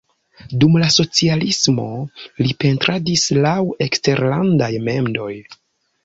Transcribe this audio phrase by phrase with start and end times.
[0.61, 1.83] Dum la socialismo
[2.45, 3.57] li pentradis laŭ
[3.87, 5.29] eksterlandaj mendoj.